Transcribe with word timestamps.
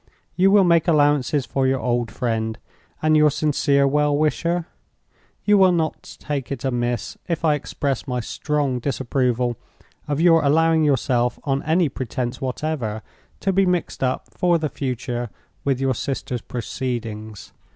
You 0.35 0.49
will 0.49 0.63
make 0.63 0.87
allowances 0.87 1.45
for 1.45 1.67
your 1.67 1.79
old 1.79 2.09
friend, 2.09 2.57
and 3.03 3.15
your 3.15 3.29
sincere 3.29 3.85
well 3.87 4.17
wisher? 4.17 4.65
You 5.45 5.59
will 5.59 5.71
not 5.71 6.17
take 6.19 6.51
it 6.51 6.65
amiss 6.65 7.19
if 7.27 7.45
I 7.45 7.53
express 7.53 8.07
my 8.07 8.19
strong 8.19 8.79
disapproval 8.79 9.57
of 10.07 10.19
your 10.19 10.43
allowing 10.43 10.83
yourself, 10.83 11.37
on 11.43 11.61
any 11.61 11.87
pretense 11.87 12.41
whatever, 12.41 13.03
to 13.41 13.53
be 13.53 13.67
mixed 13.67 14.03
up 14.03 14.25
for 14.31 14.57
the 14.57 14.69
future 14.69 15.29
with 15.63 15.79
your 15.79 15.93
sister's 15.93 16.41
proceedings. 16.41 17.53